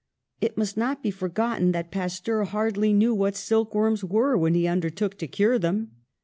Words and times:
And 0.41 0.49
it 0.49 0.57
must 0.57 0.77
not 0.77 1.03
be 1.03 1.11
forgotten 1.11 1.73
that 1.73 1.91
Pasteur 1.91 2.45
hardly 2.45 2.91
knew 2.91 3.13
what 3.13 3.35
silk 3.35 3.75
worms 3.75 4.03
were 4.03 4.35
when 4.35 4.55
he 4.55 4.67
undertook 4.67 5.15
to 5.19 5.27
cure 5.27 5.59
them. 5.59 5.91